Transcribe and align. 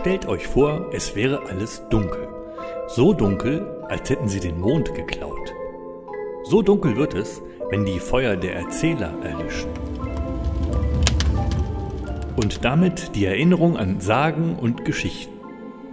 stellt 0.00 0.26
euch 0.26 0.46
vor, 0.46 0.88
es 0.92 1.14
wäre 1.14 1.42
alles 1.50 1.82
dunkel. 1.90 2.26
So 2.88 3.12
dunkel, 3.12 3.66
als 3.88 4.08
hätten 4.08 4.28
sie 4.28 4.40
den 4.40 4.58
Mond 4.58 4.94
geklaut. 4.94 5.54
So 6.44 6.62
dunkel 6.62 6.96
wird 6.96 7.14
es, 7.14 7.42
wenn 7.68 7.84
die 7.84 8.00
Feuer 8.00 8.36
der 8.36 8.54
Erzähler 8.54 9.12
erlischen. 9.22 9.68
Und 12.34 12.64
damit 12.64 13.14
die 13.14 13.26
Erinnerung 13.26 13.76
an 13.76 14.00
Sagen 14.00 14.56
und 14.58 14.86
Geschichten. 14.86 15.34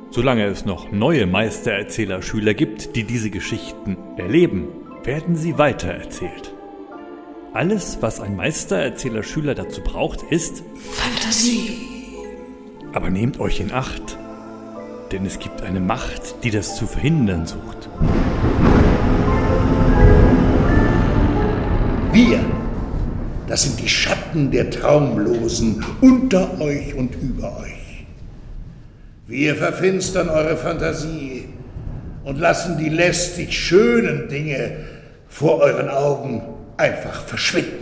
Solange 0.09 0.45
es 0.45 0.63
noch 0.63 0.89
neue 0.89 1.27
Meistererzähler-Schüler 1.27 2.53
gibt, 2.53 2.95
die 2.95 3.03
diese 3.03 3.29
Geschichten 3.29 3.97
erleben, 4.15 4.69
werden 5.03 5.35
sie 5.35 5.57
weitererzählt. 5.57 6.53
Alles, 7.51 7.97
was 7.99 8.21
ein 8.21 8.37
Meistererzähler-Schüler 8.37 9.53
dazu 9.53 9.81
braucht, 9.81 10.23
ist 10.23 10.63
Fantasie. 10.75 11.96
Aber 12.97 13.11
nehmt 13.11 13.39
euch 13.39 13.59
in 13.59 13.71
Acht, 13.71 14.17
denn 15.11 15.23
es 15.23 15.37
gibt 15.37 15.61
eine 15.61 15.79
Macht, 15.79 16.43
die 16.43 16.49
das 16.49 16.75
zu 16.75 16.87
verhindern 16.87 17.45
sucht. 17.45 17.87
Wir, 22.11 22.39
das 23.47 23.61
sind 23.61 23.79
die 23.79 23.87
Schatten 23.87 24.49
der 24.49 24.71
Traumlosen 24.71 25.85
unter 26.01 26.59
euch 26.59 26.95
und 26.95 27.13
über 27.21 27.59
euch. 27.59 28.07
Wir 29.27 29.55
verfinstern 29.55 30.29
eure 30.29 30.57
Fantasie 30.57 31.49
und 32.23 32.39
lassen 32.39 32.79
die 32.79 32.89
lästig 32.89 33.53
schönen 33.55 34.27
Dinge 34.27 34.71
vor 35.27 35.59
euren 35.59 35.89
Augen 35.89 36.41
einfach 36.77 37.21
verschwinden. 37.27 37.76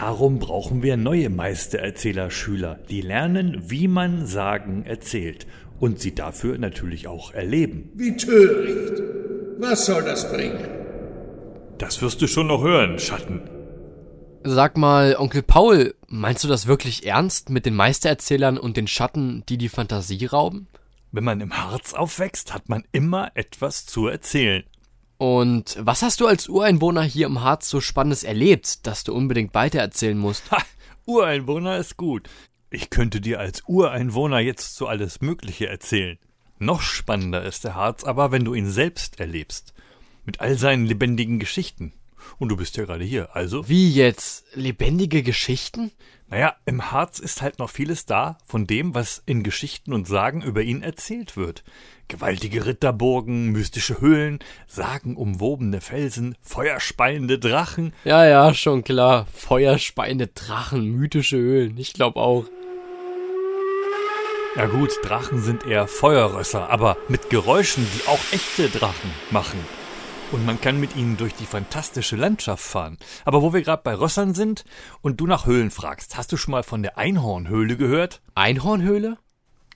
Darum 0.00 0.38
brauchen 0.38 0.82
wir 0.82 0.96
neue 0.96 1.28
Meistererzähler-Schüler, 1.28 2.78
die 2.88 3.02
lernen, 3.02 3.64
wie 3.66 3.88
man 3.88 4.24
Sagen 4.24 4.86
erzählt 4.86 5.46
und 5.80 6.00
sie 6.00 6.14
dafür 6.14 6.56
natürlich 6.56 7.08
auch 7.08 7.34
erleben. 7.34 7.90
Wie 7.94 8.16
töricht. 8.16 9.02
Was 9.58 9.84
soll 9.84 10.02
das 10.02 10.32
bringen? 10.32 10.66
Das 11.76 12.00
wirst 12.00 12.22
du 12.22 12.26
schon 12.26 12.46
noch 12.46 12.62
hören, 12.62 12.98
Schatten. 12.98 13.42
Sag 14.44 14.78
mal, 14.78 15.14
Onkel 15.16 15.42
Paul, 15.42 15.94
meinst 16.08 16.42
du 16.42 16.48
das 16.48 16.66
wirklich 16.66 17.06
ernst 17.06 17.50
mit 17.50 17.66
den 17.66 17.74
Meistererzählern 17.74 18.56
und 18.56 18.78
den 18.78 18.86
Schatten, 18.86 19.44
die 19.50 19.58
die 19.58 19.68
Fantasie 19.68 20.24
rauben? 20.24 20.68
Wenn 21.10 21.24
man 21.24 21.42
im 21.42 21.52
Harz 21.52 21.92
aufwächst, 21.92 22.54
hat 22.54 22.70
man 22.70 22.84
immer 22.92 23.30
etwas 23.34 23.84
zu 23.84 24.06
erzählen. 24.06 24.64
Und 25.22 25.76
was 25.78 26.02
hast 26.02 26.20
du 26.20 26.26
als 26.26 26.48
Ureinwohner 26.48 27.04
hier 27.04 27.26
im 27.26 27.42
Harz 27.42 27.68
so 27.70 27.80
Spannendes 27.80 28.24
erlebt, 28.24 28.88
dass 28.88 29.04
du 29.04 29.14
unbedingt 29.14 29.54
weitererzählen 29.54 30.18
musst? 30.18 30.50
Ha, 30.50 30.60
Ureinwohner 31.06 31.76
ist 31.76 31.96
gut. 31.96 32.28
Ich 32.70 32.90
könnte 32.90 33.20
dir 33.20 33.38
als 33.38 33.62
Ureinwohner 33.68 34.40
jetzt 34.40 34.74
so 34.74 34.88
alles 34.88 35.20
Mögliche 35.20 35.68
erzählen. 35.68 36.18
Noch 36.58 36.82
spannender 36.82 37.44
ist 37.44 37.62
der 37.62 37.76
Harz 37.76 38.02
aber, 38.02 38.32
wenn 38.32 38.44
du 38.44 38.52
ihn 38.54 38.68
selbst 38.68 39.20
erlebst. 39.20 39.74
Mit 40.24 40.40
all 40.40 40.58
seinen 40.58 40.86
lebendigen 40.86 41.38
Geschichten. 41.38 41.92
Und 42.38 42.48
du 42.48 42.56
bist 42.56 42.76
ja 42.76 42.84
gerade 42.84 43.04
hier, 43.04 43.34
also? 43.34 43.68
Wie 43.68 43.90
jetzt? 43.90 44.44
Lebendige 44.54 45.22
Geschichten? 45.22 45.92
Naja, 46.28 46.56
im 46.64 46.90
Harz 46.90 47.18
ist 47.18 47.42
halt 47.42 47.58
noch 47.58 47.68
vieles 47.68 48.06
da 48.06 48.38
von 48.46 48.66
dem, 48.66 48.94
was 48.94 49.22
in 49.26 49.42
Geschichten 49.42 49.92
und 49.92 50.08
Sagen 50.08 50.40
über 50.40 50.62
ihn 50.62 50.82
erzählt 50.82 51.36
wird. 51.36 51.62
Gewaltige 52.08 52.64
Ritterburgen, 52.64 53.48
mystische 53.52 54.00
Höhlen, 54.00 54.38
sagenumwobene 54.66 55.82
Felsen, 55.82 56.34
feuerspeiende 56.40 57.38
Drachen. 57.38 57.92
Ja, 58.04 58.24
ja, 58.24 58.54
schon 58.54 58.82
klar. 58.82 59.26
Feuerspeiende 59.34 60.28
Drachen, 60.28 60.90
mythische 60.90 61.36
Höhlen. 61.36 61.76
Ich 61.76 61.92
glaub 61.92 62.16
auch. 62.16 62.46
Ja 64.56 64.66
gut, 64.66 64.90
Drachen 65.02 65.42
sind 65.42 65.66
eher 65.66 65.86
Feuerrösser, 65.86 66.68
aber 66.70 66.96
mit 67.08 67.30
Geräuschen, 67.30 67.86
die 67.94 68.08
auch 68.08 68.20
echte 68.32 68.68
Drachen 68.68 69.10
machen. 69.30 69.58
Und 70.32 70.46
man 70.46 70.58
kann 70.58 70.80
mit 70.80 70.96
ihnen 70.96 71.18
durch 71.18 71.34
die 71.34 71.44
fantastische 71.44 72.16
Landschaft 72.16 72.64
fahren. 72.64 72.96
Aber 73.26 73.42
wo 73.42 73.52
wir 73.52 73.60
gerade 73.60 73.82
bei 73.82 73.94
Rössern 73.94 74.34
sind 74.34 74.64
und 75.02 75.20
du 75.20 75.26
nach 75.26 75.44
Höhlen 75.44 75.70
fragst, 75.70 76.16
hast 76.16 76.32
du 76.32 76.38
schon 76.38 76.52
mal 76.52 76.62
von 76.62 76.82
der 76.82 76.96
Einhornhöhle 76.96 77.76
gehört? 77.76 78.22
Einhornhöhle? 78.34 79.18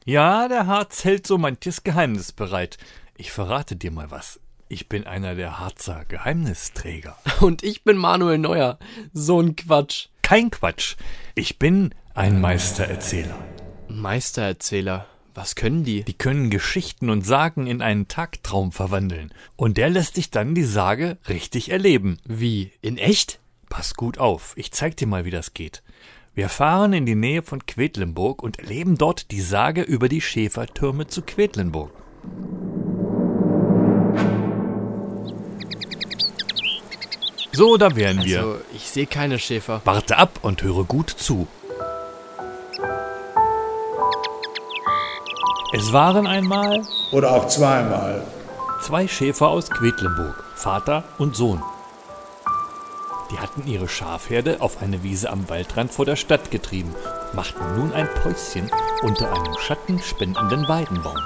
Ja, 0.06 0.48
der 0.48 0.66
Harz 0.66 1.04
hält 1.04 1.26
so 1.26 1.36
manches 1.36 1.84
Geheimnis 1.84 2.32
bereit. 2.32 2.78
Ich 3.18 3.32
verrate 3.32 3.76
dir 3.76 3.90
mal 3.90 4.10
was. 4.10 4.40
Ich 4.68 4.88
bin 4.88 5.06
einer 5.06 5.34
der 5.34 5.58
Harzer 5.58 6.06
Geheimnisträger. 6.08 7.18
Und 7.40 7.62
ich 7.62 7.84
bin 7.84 7.98
Manuel 7.98 8.38
Neuer. 8.38 8.78
So 9.12 9.40
ein 9.40 9.56
Quatsch. 9.56 10.06
Kein 10.22 10.50
Quatsch. 10.50 10.96
Ich 11.34 11.58
bin 11.58 11.94
ein 12.14 12.40
Meistererzähler. 12.40 13.36
Meistererzähler. 13.88 15.06
Was 15.36 15.54
können 15.54 15.84
die? 15.84 16.02
Die 16.02 16.14
können 16.14 16.48
Geschichten 16.48 17.10
und 17.10 17.20
Sagen 17.20 17.66
in 17.66 17.82
einen 17.82 18.08
Tagtraum 18.08 18.72
verwandeln. 18.72 19.34
Und 19.56 19.76
der 19.76 19.91
lässt 19.91 20.16
dich 20.16 20.30
dann 20.30 20.54
die 20.54 20.64
Sage 20.64 21.19
richtig 21.28 21.70
erleben. 21.70 22.16
Wie? 22.24 22.72
In 22.80 22.97
echt? 22.97 23.38
Pass 23.69 23.97
gut 23.97 24.16
auf, 24.16 24.54
ich 24.56 24.72
zeig 24.72 24.97
dir 24.97 25.06
mal, 25.06 25.26
wie 25.26 25.30
das 25.30 25.52
geht. 25.52 25.82
Wir 26.34 26.48
fahren 26.48 26.94
in 26.94 27.04
die 27.04 27.14
Nähe 27.14 27.42
von 27.42 27.66
Quedlinburg 27.66 28.42
und 28.42 28.60
erleben 28.60 28.97
dort 28.97 29.30
die 29.30 29.42
Sage 29.42 29.82
über 29.82 30.08
die 30.08 30.22
Schäfertürme 30.22 31.06
zu 31.06 31.20
Quedlinburg. 31.20 31.91
So, 37.53 37.76
da 37.76 37.94
wären 37.94 38.24
wir. 38.24 38.38
Also, 38.38 38.60
ich 38.74 38.88
sehe 38.88 39.06
keine 39.06 39.38
Schäfer. 39.38 39.82
Warte 39.84 40.16
ab 40.16 40.38
und 40.41 40.62
höre 40.62 40.84
gut 40.84 41.10
zu. 41.10 41.47
Es 45.78 45.92
waren 45.92 46.26
einmal 46.26 46.87
Oder 47.12 47.32
auch 47.32 47.48
zweimal. 47.48 48.22
zwei 48.81 49.06
Schäfer 49.06 49.48
aus 49.48 49.69
Quedlinburg, 49.69 50.42
Vater 50.54 51.04
und 51.19 51.37
Sohn. 51.37 51.62
Die 53.31 53.38
hatten 53.38 53.66
ihre 53.66 53.86
Schafherde 53.86 54.62
auf 54.62 54.81
eine 54.81 55.03
Wiese 55.03 55.28
am 55.28 55.50
Waldrand 55.50 55.92
vor 55.92 56.06
der 56.06 56.16
Stadt 56.16 56.50
getrieben 56.50 56.94
und 56.94 57.34
machten 57.34 57.76
nun 57.76 57.92
ein 57.92 58.09
Päuschen 58.22 58.70
unter 59.03 59.31
einem 59.31 59.54
schattenspendenden 59.59 60.66
Weidenbaum. 60.66 61.20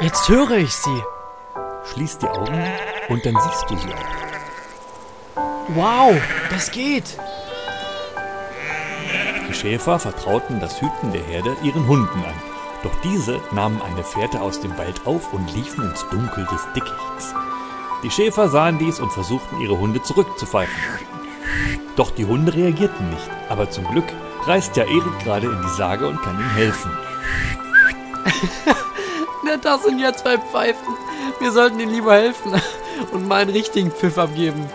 Jetzt 0.00 0.28
höre 0.28 0.52
ich 0.52 0.72
sie. 0.72 1.02
Schließ 1.92 2.18
die 2.18 2.28
Augen 2.28 2.64
und 3.08 3.26
dann 3.26 3.36
siehst 3.42 3.64
du 3.68 3.76
sie 3.76 3.92
auch. 3.92 4.22
Wow, 5.74 6.14
das 6.48 6.70
geht. 6.70 7.18
Die 9.52 9.58
Schäfer 9.58 9.98
vertrauten 9.98 10.60
das 10.60 10.80
Hüten 10.80 11.12
der 11.12 11.22
Herde 11.24 11.54
ihren 11.62 11.86
Hunden 11.86 12.24
an. 12.24 12.32
Doch 12.82 12.94
diese 13.04 13.38
nahmen 13.52 13.82
eine 13.82 14.02
Fährte 14.02 14.40
aus 14.40 14.60
dem 14.60 14.78
Wald 14.78 15.02
auf 15.04 15.34
und 15.34 15.54
liefen 15.54 15.90
ins 15.90 16.08
Dunkel 16.08 16.46
des 16.50 16.66
Dickichts. 16.74 17.34
Die 18.02 18.10
Schäfer 18.10 18.48
sahen 18.48 18.78
dies 18.78 18.98
und 18.98 19.12
versuchten 19.12 19.60
ihre 19.60 19.78
Hunde 19.78 20.00
zurückzupfeifen. 20.02 20.74
Doch 21.96 22.12
die 22.12 22.24
Hunde 22.24 22.54
reagierten 22.54 23.10
nicht. 23.10 23.28
Aber 23.50 23.68
zum 23.68 23.86
Glück 23.88 24.06
reist 24.46 24.74
ja 24.78 24.84
Erik 24.84 25.18
gerade 25.22 25.48
in 25.48 25.60
die 25.60 25.76
Sage 25.76 26.08
und 26.08 26.22
kann 26.22 26.38
ihnen 26.40 26.54
helfen. 26.54 26.90
Na, 29.44 29.58
das 29.58 29.82
sind 29.82 29.98
ja 29.98 30.14
zwei 30.14 30.38
Pfeifen. 30.38 30.94
Wir 31.40 31.52
sollten 31.52 31.78
ihnen 31.78 31.92
lieber 31.92 32.14
helfen 32.14 32.54
und 33.12 33.28
mal 33.28 33.42
einen 33.42 33.50
richtigen 33.50 33.90
Pfiff 33.90 34.16
abgeben. 34.16 34.66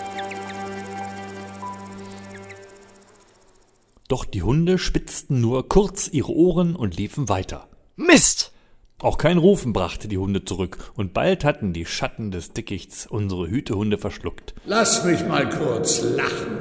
Doch 4.08 4.24
die 4.24 4.44
Hunde 4.44 4.78
spitzten 4.78 5.42
nur 5.42 5.68
kurz 5.68 6.08
ihre 6.08 6.32
Ohren 6.32 6.76
und 6.76 6.96
liefen 6.96 7.30
weiter. 7.30 7.68
Mist! 7.96 8.54
Auch 9.00 9.18
kein 9.18 9.38
Rufen 9.38 9.74
brachte 9.74 10.08
die 10.08 10.18
Hunde 10.18 10.44
zurück, 10.44 10.92
und 10.96 11.14
bald 11.14 11.44
hatten 11.44 11.72
die 11.72 11.86
Schatten 11.86 12.32
des 12.32 12.54
Dickichts 12.54 13.06
unsere 13.06 13.48
Hütehunde 13.48 14.00
verschluckt. 14.00 14.56
Lass 14.66 15.04
mich 15.04 15.24
mal 15.28 15.48
kurz 15.50 16.02
lachen. 16.02 16.58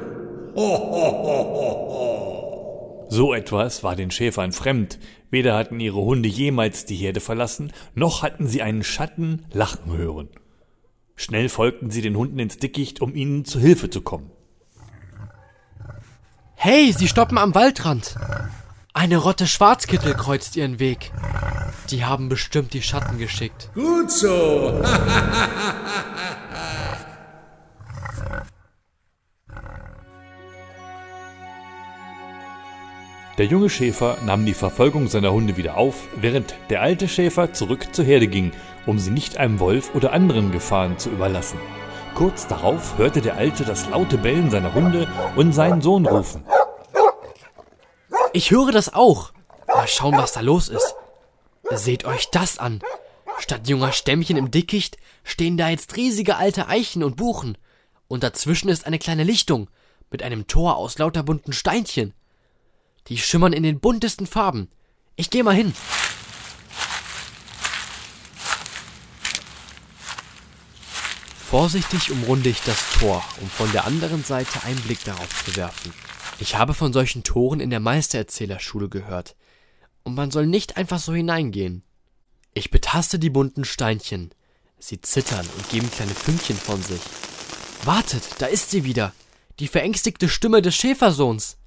Ho, 0.55 0.77
ho, 0.77 1.11
ho, 1.11 1.43
ho, 1.55 1.93
ho. 1.93 3.07
So 3.09 3.33
etwas 3.33 3.83
war 3.83 3.95
den 3.95 4.11
Schäfern 4.11 4.51
fremd. 4.51 4.99
Weder 5.31 5.55
hatten 5.55 5.79
ihre 5.79 6.01
Hunde 6.01 6.29
jemals 6.29 6.85
die 6.85 6.95
Herde 6.95 7.21
verlassen, 7.21 7.71
noch 7.95 8.21
hatten 8.21 8.47
sie 8.47 8.61
einen 8.61 8.83
Schatten 8.83 9.45
lachen 9.51 9.95
hören. 9.97 10.29
Schnell 11.15 11.49
folgten 11.49 11.89
sie 11.89 12.01
den 12.01 12.17
Hunden 12.17 12.37
ins 12.37 12.57
Dickicht, 12.57 13.01
um 13.01 13.15
ihnen 13.15 13.45
zu 13.45 13.59
Hilfe 13.59 13.89
zu 13.89 14.01
kommen. 14.01 14.31
Hey, 16.69 16.91
sie 16.91 17.07
stoppen 17.07 17.37
am 17.37 17.55
Waldrand. 17.55 18.15
Eine 18.93 19.15
Rotte 19.15 19.47
Schwarzkittel 19.47 20.15
kreuzt 20.15 20.57
ihren 20.57 20.79
Weg. 20.79 21.13
Die 21.91 22.03
haben 22.03 22.27
bestimmt 22.27 22.73
die 22.73 22.81
Schatten 22.81 23.17
geschickt. 23.17 23.69
Gut 23.73 24.11
so. 24.11 24.83
Der 33.37 33.45
junge 33.45 33.69
Schäfer 33.69 34.17
nahm 34.25 34.45
die 34.45 34.53
Verfolgung 34.53 35.07
seiner 35.07 35.31
Hunde 35.31 35.55
wieder 35.55 35.77
auf, 35.77 35.95
während 36.17 36.53
der 36.69 36.81
alte 36.81 37.07
Schäfer 37.07 37.53
zurück 37.53 37.95
zur 37.95 38.03
Herde 38.03 38.27
ging, 38.27 38.51
um 38.85 38.99
sie 38.99 39.11
nicht 39.11 39.37
einem 39.37 39.61
Wolf 39.61 39.95
oder 39.95 40.11
anderen 40.11 40.51
Gefahren 40.51 40.99
zu 40.99 41.11
überlassen. 41.11 41.59
Kurz 42.17 42.47
darauf 42.47 42.97
hörte 42.97 43.21
der 43.21 43.37
Alte 43.37 43.63
das 43.63 43.87
laute 43.89 44.17
Bellen 44.17 44.49
seiner 44.49 44.73
Hunde 44.73 45.07
und 45.35 45.53
seinen 45.53 45.81
Sohn 45.81 46.05
rufen. 46.07 46.43
Ich 48.37 48.51
höre 48.51 48.71
das 48.71 48.93
auch. 48.93 49.33
Mal 49.65 49.87
schauen, 49.87 50.15
was 50.15 50.33
da 50.33 50.41
los 50.41 50.69
ist. 50.69 50.93
Seht 51.71 52.05
euch 52.05 52.29
das 52.29 52.59
an. 52.59 52.81
Statt 53.39 53.67
junger 53.67 53.91
Stämmchen 53.91 54.37
im 54.37 54.51
Dickicht 54.51 54.97
stehen 55.23 55.57
da 55.57 55.69
jetzt 55.69 55.95
riesige 55.95 56.35
alte 56.35 56.67
Eichen 56.67 57.03
und 57.03 57.15
Buchen. 57.15 57.57
Und 58.07 58.21
dazwischen 58.21 58.69
ist 58.69 58.85
eine 58.85 58.99
kleine 58.99 59.23
Lichtung 59.23 59.71
mit 60.11 60.21
einem 60.21 60.45
Tor 60.45 60.75
aus 60.75 60.99
lauter 60.99 61.23
bunten 61.23 61.51
Steinchen. 61.51 62.13
Die 63.07 63.17
schimmern 63.17 63.53
in 63.53 63.63
den 63.63 63.79
buntesten 63.79 64.27
Farben. 64.27 64.69
Ich 65.15 65.31
geh 65.31 65.41
mal 65.41 65.55
hin. 65.55 65.73
Vorsichtig 71.49 72.11
umrunde 72.11 72.49
ich 72.49 72.61
das 72.61 72.99
Tor, 72.99 73.23
um 73.41 73.49
von 73.49 73.71
der 73.71 73.87
anderen 73.87 74.23
Seite 74.23 74.63
einen 74.63 74.81
Blick 74.81 75.03
darauf 75.05 75.43
zu 75.43 75.55
werfen. 75.55 75.91
Ich 76.39 76.55
habe 76.55 76.73
von 76.73 76.93
solchen 76.93 77.23
Toren 77.23 77.59
in 77.59 77.69
der 77.69 77.79
Meistererzählerschule 77.79 78.89
gehört. 78.89 79.35
Und 80.03 80.15
man 80.15 80.31
soll 80.31 80.45
nicht 80.45 80.77
einfach 80.77 80.99
so 80.99 81.13
hineingehen. 81.13 81.83
Ich 82.53 82.71
betaste 82.71 83.19
die 83.19 83.29
bunten 83.29 83.65
Steinchen. 83.65 84.31
Sie 84.79 85.01
zittern 85.01 85.45
und 85.57 85.69
geben 85.69 85.89
kleine 85.91 86.13
Fünkchen 86.13 86.55
von 86.55 86.81
sich. 86.81 87.01
Wartet, 87.83 88.23
da 88.39 88.45
ist 88.45 88.71
sie 88.71 88.83
wieder. 88.83 89.13
Die 89.59 89.67
verängstigte 89.67 90.29
Stimme 90.29 90.61
des 90.61 90.75
Schäfersohns. 90.75 91.57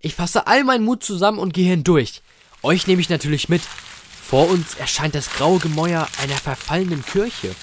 Ich 0.00 0.14
fasse 0.14 0.46
all 0.46 0.64
meinen 0.64 0.84
Mut 0.84 1.04
zusammen 1.04 1.38
und 1.38 1.54
gehe 1.54 1.70
hindurch. 1.70 2.22
Euch 2.62 2.86
nehme 2.86 3.00
ich 3.00 3.08
natürlich 3.08 3.48
mit. 3.48 3.62
Vor 3.62 4.48
uns 4.48 4.74
erscheint 4.74 5.14
das 5.14 5.30
graue 5.30 5.58
Gemäuer 5.58 6.08
einer 6.22 6.36
verfallenen 6.36 7.04
Kirche. 7.04 7.54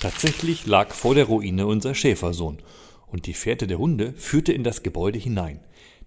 Tatsächlich 0.00 0.66
lag 0.66 0.92
vor 0.92 1.14
der 1.14 1.26
Ruine 1.26 1.66
unser 1.66 1.94
Schäfersohn, 1.94 2.58
und 3.10 3.26
die 3.26 3.34
Fährte 3.34 3.66
der 3.66 3.78
Hunde 3.78 4.12
führte 4.14 4.52
in 4.52 4.64
das 4.64 4.82
Gebäude 4.82 5.18
hinein. 5.18 5.60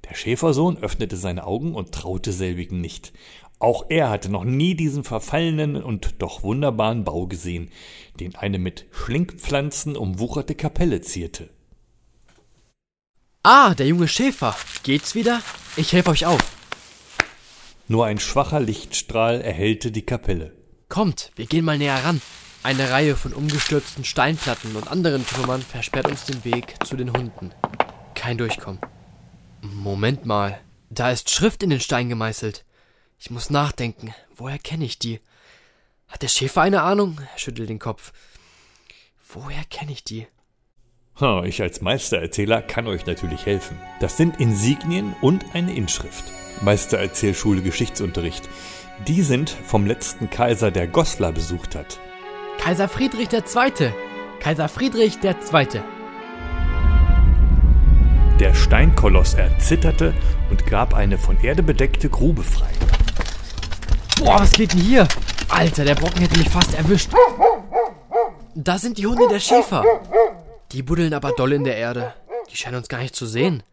Der 0.10 0.16
Schäfersohn 0.16 0.78
öffnete 0.78 1.18
seine 1.18 1.46
Augen 1.46 1.76
und 1.76 1.92
traute 1.92 2.34
selbigen 2.34 2.82
nicht. 2.82 3.14
Auch 3.60 3.86
er 3.90 4.10
hatte 4.10 4.30
noch 4.30 4.44
nie 4.44 4.76
diesen 4.76 5.04
verfallenen 5.04 5.82
und 5.82 6.22
doch 6.22 6.44
wunderbaren 6.44 7.06
Bau 7.06 7.28
gesehen, 7.28 7.70
den 8.20 8.36
eine 8.36 8.60
mit 8.60 8.86
Schlingpflanzen 8.92 9.96
umwucherte 9.96 10.56
Kapelle 10.56 11.02
zierte. 11.02 11.50
Ah, 13.44 13.74
der 13.74 13.88
junge 13.88 14.08
Schäfer. 14.08 14.56
Geht's 14.84 15.16
wieder? 15.16 15.42
Ich 15.78 15.94
helfe 15.94 16.10
euch 16.10 16.26
auf. 16.26 16.42
Nur 17.88 18.06
ein 18.06 18.20
schwacher 18.20 18.60
Lichtstrahl 18.60 19.42
erhellte 19.42 19.92
die 19.92 20.06
Kapelle. 20.06 20.54
Kommt, 20.90 21.32
wir 21.36 21.46
gehen 21.46 21.66
mal 21.66 21.78
näher 21.78 22.04
ran. 22.04 22.22
Eine 22.64 22.92
Reihe 22.92 23.18
von 23.18 23.34
umgestürzten 23.34 24.06
Steinplatten 24.06 24.78
und 24.78 24.88
anderen 24.88 25.28
Trümmern 25.28 25.62
versperrt 25.62 26.08
uns 26.08 26.24
den 26.24 26.46
Weg 26.46 26.76
zu 26.86 26.96
den 26.96 27.12
Hunden. 27.12 27.52
Kein 28.16 28.38
Durchkommen. 28.38 28.80
Moment 29.62 30.26
mal, 30.26 30.58
da 30.90 31.12
ist 31.12 31.30
Schrift 31.30 31.62
in 31.62 31.72
den 31.72 31.82
Stein 31.82 32.08
gemeißelt. 32.08 32.64
Ich 33.20 33.30
muss 33.30 33.50
nachdenken. 33.50 34.16
Woher 34.34 34.60
kenne 34.60 34.86
ich 34.86 34.98
die? 34.98 35.20
Hat 36.08 36.22
der 36.22 36.30
Schäfer 36.30 36.62
eine 36.62 36.84
Ahnung? 36.84 37.20
Er 37.34 37.38
schüttelt 37.38 37.68
den 37.68 37.80
Kopf. 37.80 38.14
Woher 39.28 39.66
kenne 39.70 39.92
ich 39.92 40.06
die? 40.06 40.26
Ha, 41.20 41.44
ich 41.44 41.62
als 41.62 41.82
Meistererzähler 41.82 42.62
kann 42.62 42.88
euch 42.88 43.06
natürlich 43.06 43.46
helfen. 43.46 43.78
Das 44.00 44.16
sind 44.16 44.40
Insignien 44.40 45.14
und 45.22 45.54
eine 45.54 45.76
Inschrift. 45.76 46.24
Meistererzählschule 46.62 47.62
Geschichtsunterricht. 47.62 48.48
Die 49.06 49.22
sind 49.22 49.50
vom 49.50 49.86
letzten 49.86 50.30
Kaiser, 50.30 50.72
der 50.72 50.88
Goslar 50.88 51.34
besucht 51.34 51.76
hat. 51.76 52.00
Kaiser 52.60 52.88
Friedrich 52.88 53.30
II. 53.32 53.94
Kaiser 54.40 54.70
Friedrich 54.70 55.18
II. 55.24 55.82
Der 58.40 58.54
Steinkoloss 58.56 59.36
erzitterte 59.36 60.14
und 60.50 60.66
gab 60.66 60.94
eine 60.94 61.18
von 61.18 61.40
Erde 61.42 61.64
bedeckte 61.64 62.10
Grube 62.10 62.44
frei. 62.44 62.72
Boah, 64.20 64.40
was 64.40 64.54
geht 64.54 64.74
denn 64.74 64.80
hier? 64.80 65.08
Alter, 65.50 65.86
der 65.86 65.96
Brocken 65.96 66.22
hätte 66.22 66.38
mich 66.38 66.50
fast 66.50 66.74
erwischt. 66.74 67.12
Da 68.56 68.78
sind 68.78 68.98
die 68.98 69.08
Hunde 69.08 69.28
der 69.28 69.40
Schäfer. 69.40 69.84
Die 70.72 70.84
buddeln 70.84 71.14
aber 71.14 71.32
doll 71.32 71.54
in 71.54 71.64
der 71.64 71.78
Erde. 71.78 72.14
Die 72.50 72.58
scheinen 72.58 72.78
uns 72.78 72.88
gar 72.88 73.00
nicht 73.00 73.16
zu 73.16 73.26
sehen. 73.26 73.64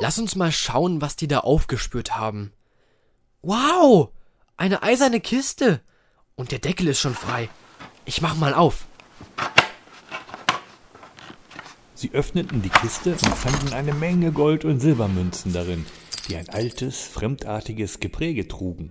Lass 0.00 0.18
uns 0.18 0.36
mal 0.36 0.52
schauen, 0.52 1.00
was 1.00 1.16
die 1.16 1.28
da 1.28 1.40
aufgespürt 1.40 2.16
haben. 2.16 2.52
Wow! 3.42 4.10
Eine 4.56 4.82
eiserne 4.82 5.20
Kiste. 5.20 5.80
Und 6.34 6.52
der 6.52 6.58
Deckel 6.58 6.88
ist 6.88 7.00
schon 7.00 7.14
frei. 7.14 7.48
Ich 8.04 8.22
mach 8.22 8.36
mal 8.36 8.54
auf. 8.54 8.86
Sie 11.94 12.12
öffneten 12.12 12.62
die 12.62 12.70
Kiste 12.70 13.12
und 13.12 13.34
fanden 13.34 13.74
eine 13.74 13.92
Menge 13.92 14.32
Gold- 14.32 14.64
und 14.64 14.80
Silbermünzen 14.80 15.52
darin, 15.52 15.84
die 16.28 16.36
ein 16.36 16.48
altes, 16.48 17.02
fremdartiges 17.02 18.00
Gepräge 18.00 18.48
trugen. 18.48 18.90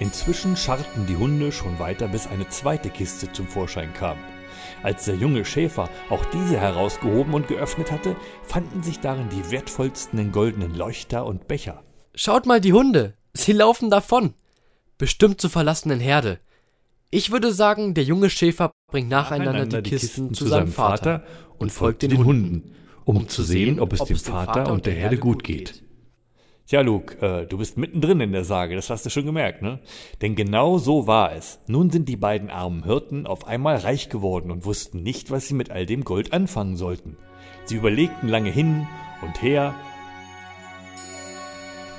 Inzwischen 0.00 0.56
scharrten 0.56 1.06
die 1.06 1.16
Hunde 1.16 1.52
schon 1.52 1.78
weiter, 1.78 2.08
bis 2.08 2.26
eine 2.26 2.48
zweite 2.48 2.90
Kiste 2.90 3.30
zum 3.32 3.46
Vorschein 3.46 3.92
kam. 3.92 4.18
Als 4.82 5.04
der 5.04 5.14
junge 5.14 5.44
Schäfer 5.44 5.88
auch 6.08 6.24
diese 6.32 6.58
herausgehoben 6.58 7.34
und 7.34 7.48
geöffnet 7.48 7.92
hatte, 7.92 8.16
fanden 8.42 8.82
sich 8.82 9.00
darin 9.00 9.28
die 9.28 9.50
wertvollsten 9.50 10.32
goldenen 10.32 10.74
Leuchter 10.74 11.26
und 11.26 11.46
Becher. 11.48 11.84
Schaut 12.14 12.46
mal 12.46 12.60
die 12.60 12.72
Hunde. 12.72 13.14
Sie 13.34 13.52
laufen 13.52 13.90
davon. 13.90 14.34
Bestimmt 15.00 15.40
zur 15.40 15.48
verlassenen 15.48 15.98
Herde. 15.98 16.40
Ich 17.10 17.30
würde 17.30 17.54
sagen, 17.54 17.94
der 17.94 18.04
junge 18.04 18.28
Schäfer 18.28 18.70
bringt 18.92 19.08
nacheinander, 19.08 19.64
die, 19.64 19.82
die, 19.82 19.90
Kisten, 19.96 20.28
Kisten 20.28 20.34
zu 20.34 20.46
seinem 20.46 20.68
Vater 20.68 21.24
und 21.56 21.72
folgt 21.72 22.02
den 22.02 22.22
Hunden, 22.22 22.74
um 23.06 23.26
zu 23.26 23.42
sehen, 23.42 23.80
ob 23.80 23.94
es 23.94 24.04
dem 24.04 24.18
Vater 24.18 24.70
und 24.70 24.84
der 24.84 24.92
Herde 24.92 25.16
gut 25.16 25.42
geht. 25.42 25.82
Tja, 26.66 26.82
Luke, 26.82 27.16
äh, 27.26 27.46
du 27.46 27.56
bist 27.56 27.78
mittendrin 27.78 28.20
in 28.20 28.32
der 28.32 28.44
Sage, 28.44 28.76
das 28.76 28.90
hast 28.90 29.06
du 29.06 29.10
schon 29.10 29.24
gemerkt, 29.24 29.62
ne? 29.62 29.80
Denn 30.20 30.36
genau 30.36 30.76
so 30.76 31.06
war 31.06 31.34
es. 31.34 31.60
Nun 31.66 31.88
sind 31.88 32.06
die 32.06 32.18
beiden 32.18 32.50
armen 32.50 32.84
Hirten 32.84 33.26
auf 33.26 33.46
einmal 33.46 33.76
reich 33.76 34.10
geworden 34.10 34.50
und 34.50 34.66
wussten 34.66 35.02
nicht, 35.02 35.30
was 35.30 35.48
sie 35.48 35.54
mit 35.54 35.70
all 35.70 35.86
dem 35.86 36.04
Gold 36.04 36.34
anfangen 36.34 36.76
sollten. 36.76 37.16
Sie 37.64 37.76
überlegten 37.76 38.28
lange 38.28 38.50
hin 38.50 38.86
und 39.22 39.40
her. 39.40 39.74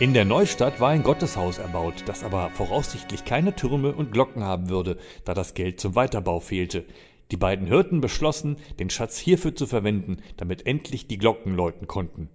In 0.01 0.15
der 0.15 0.25
Neustadt 0.25 0.79
war 0.79 0.89
ein 0.89 1.03
Gotteshaus 1.03 1.59
erbaut, 1.59 2.05
das 2.07 2.23
aber 2.23 2.49
voraussichtlich 2.49 3.23
keine 3.23 3.55
Türme 3.55 3.93
und 3.93 4.11
Glocken 4.11 4.43
haben 4.43 4.67
würde, 4.67 4.97
da 5.25 5.35
das 5.35 5.53
Geld 5.53 5.79
zum 5.79 5.93
Weiterbau 5.93 6.39
fehlte. 6.39 6.85
Die 7.29 7.37
beiden 7.37 7.67
Hirten 7.67 8.01
beschlossen, 8.01 8.57
den 8.79 8.89
Schatz 8.89 9.19
hierfür 9.19 9.55
zu 9.55 9.67
verwenden, 9.67 10.17
damit 10.37 10.65
endlich 10.65 11.05
die 11.05 11.19
Glocken 11.19 11.55
läuten 11.55 11.85
konnten. 11.85 12.29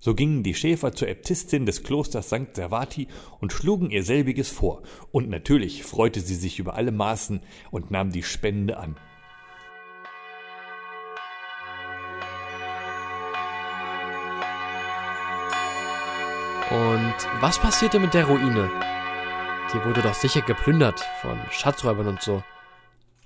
So 0.00 0.16
gingen 0.16 0.42
die 0.42 0.54
Schäfer 0.54 0.92
zur 0.92 1.06
Äbtissin 1.06 1.64
des 1.64 1.84
Klosters 1.84 2.26
St. 2.26 2.56
Servati 2.56 3.06
und 3.40 3.52
schlugen 3.52 3.90
ihr 3.90 4.02
selbiges 4.02 4.48
vor, 4.48 4.82
und 5.12 5.30
natürlich 5.30 5.84
freute 5.84 6.18
sie 6.18 6.34
sich 6.34 6.58
über 6.58 6.74
alle 6.74 6.90
Maßen 6.90 7.38
und 7.70 7.92
nahm 7.92 8.10
die 8.10 8.24
Spende 8.24 8.78
an. 8.78 8.96
Und 17.14 17.42
was 17.42 17.58
passierte 17.60 18.00
mit 18.00 18.12
der 18.12 18.26
Ruine? 18.26 18.70
Die 19.72 19.84
wurde 19.84 20.02
doch 20.02 20.14
sicher 20.14 20.42
geplündert 20.42 21.00
von 21.20 21.38
Schatzräubern 21.50 22.08
und 22.08 22.22
so. 22.22 22.42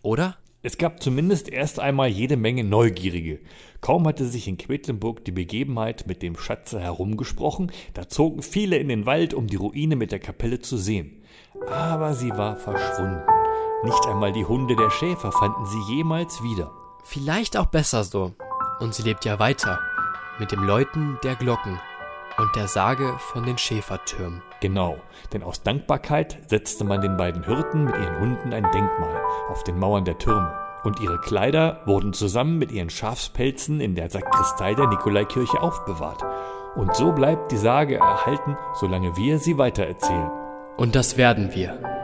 Oder? 0.03 0.37
Es 0.63 0.77
gab 0.77 1.03
zumindest 1.03 1.49
erst 1.49 1.81
einmal 1.81 2.09
jede 2.09 2.37
Menge 2.37 2.65
Neugierige. 2.65 3.41
Kaum 3.81 4.07
hatte 4.07 4.27
sich 4.27 4.47
in 4.47 4.59
Quedlinburg 4.59 5.25
die 5.25 5.33
Begebenheit 5.33 6.07
mit 6.07 6.23
dem 6.23 6.37
Schatze 6.37 6.81
herumgesprochen, 6.81 7.73
da 7.95 8.09
zogen 8.09 8.43
viele 8.43 8.77
in 8.77 8.89
den 8.89 9.07
Wald, 9.07 9.35
um 9.35 9.47
die 9.47 9.57
Ruine 9.57 9.97
mit 9.97 10.13
der 10.13 10.19
Kapelle 10.19 10.59
zu 10.59 10.77
sehen. 10.77 11.23
Aber 11.71 12.15
sie 12.15 12.31
war 12.31 12.57
verschwunden. 12.57 13.23
Nicht 13.85 14.07
einmal 14.07 14.33
die 14.33 14.45
Hunde 14.45 14.77
der 14.77 14.91
Schäfer 14.91 15.33
fanden 15.33 15.65
sie 15.65 15.95
jemals 15.95 16.43
wieder. 16.43 16.73
Vielleicht 17.05 17.57
auch 17.57 17.67
besser 17.67 18.05
so. 18.05 18.35
Und 18.81 18.95
sie 18.95 19.03
lebt 19.03 19.25
ja 19.25 19.39
weiter. 19.39 19.79
Mit 20.39 20.53
dem 20.53 20.65
Läuten 20.65 21.19
der 21.23 21.37
Glocken 21.37 21.81
und 22.39 22.55
der 22.57 22.69
Sage 22.69 23.15
von 23.19 23.45
den 23.45 23.59
Schäfertürmen. 23.59 24.43
Genau, 24.61 24.99
denn 25.33 25.43
aus 25.43 25.63
Dankbarkeit 25.63 26.39
setzte 26.47 26.85
man 26.85 27.01
den 27.01 27.17
beiden 27.17 27.45
Hirten 27.45 27.85
mit 27.85 27.97
ihren 27.97 28.21
Hunden 28.21 28.53
ein 28.53 28.71
Denkmal 28.73 29.21
auf 29.49 29.65
den 29.65 29.79
Mauern 29.79 30.05
der 30.05 30.19
Türme. 30.19 30.53
Und 30.85 31.01
ihre 31.01 31.19
Kleider 31.19 31.83
wurden 31.87 32.13
zusammen 32.13 32.59
mit 32.59 32.71
ihren 32.71 32.91
Schafspelzen 32.91 33.81
in 33.81 33.95
der 33.95 34.11
Sakristei 34.11 34.75
der 34.75 34.87
Nikolaikirche 34.87 35.61
aufbewahrt. 35.61 36.23
Und 36.77 36.95
so 36.95 37.13
bleibt 37.13 37.51
die 37.51 37.57
Sage 37.57 37.97
erhalten, 37.97 38.57
solange 38.75 39.17
wir 39.17 39.39
sie 39.39 39.59
weitererzählen. 39.59 40.31
Und 40.77 40.95
das 40.95 41.17
werden 41.17 41.53
wir. 41.55 41.98